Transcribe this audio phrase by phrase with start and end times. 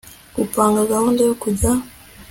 [0.37, 1.71] gupanga gahunda yo kujya